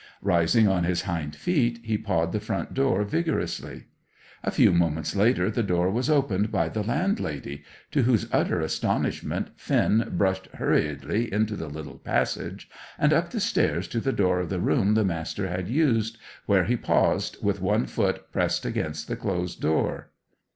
Rising 0.23 0.67
on 0.67 0.83
his 0.83 1.03
hind 1.03 1.35
feet, 1.35 1.77
he 1.83 1.95
pawed 1.95 2.31
the 2.31 2.39
front 2.39 2.73
door 2.73 3.03
vigorously. 3.03 3.83
A 4.43 4.49
few 4.49 4.71
moments 4.71 5.15
later 5.15 5.51
the 5.51 5.61
door 5.61 5.91
was 5.91 6.09
opened 6.09 6.51
by 6.51 6.69
the 6.69 6.81
landlady, 6.81 7.63
to 7.91 8.01
whose 8.01 8.27
utter 8.31 8.61
astonishment 8.61 9.51
Finn 9.57 10.09
brushed 10.17 10.47
hurriedly 10.55 11.31
into 11.31 11.55
the 11.55 11.67
little 11.69 11.99
passage 11.99 12.67
and 12.97 13.13
up 13.13 13.29
the 13.29 13.39
stairs 13.39 13.87
to 13.89 13.99
the 13.99 14.11
door 14.11 14.39
of 14.39 14.49
the 14.49 14.59
room 14.59 14.95
the 14.95 15.05
Master 15.05 15.49
had 15.49 15.67
used, 15.69 16.17
where 16.47 16.63
he 16.63 16.75
paused, 16.77 17.37
with 17.43 17.61
one 17.61 17.85
foot 17.85 18.31
pressed 18.31 18.65
against 18.65 19.07
the 19.07 19.15
closed 19.15 19.61
door. 19.61 20.09